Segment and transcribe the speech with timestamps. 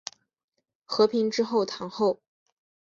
[0.83, 2.19] 和平之后堂后。